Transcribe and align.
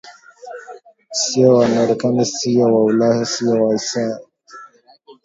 Siyo 1.19 1.47
wamarekani 1.57 2.23
siyo 2.33 2.65
wa 2.75 2.81
Ulaya 2.87 3.23
siyo 3.31 3.53
wa 3.61 3.69
Asia 3.75 4.13